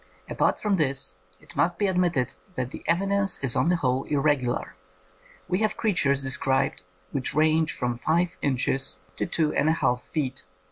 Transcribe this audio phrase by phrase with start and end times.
[0.27, 4.03] Apart from this it must be admitted that the evi dence is on the whole
[4.05, 4.75] irregular.
[5.47, 6.81] We have creatures described
[7.11, 10.41] which range from five inches to two and a half feet.